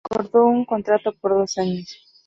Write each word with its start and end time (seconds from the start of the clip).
Acordó 0.03 0.45
un 0.47 0.65
contrato 0.65 1.13
por 1.21 1.35
dos 1.35 1.59
años. 1.59 1.95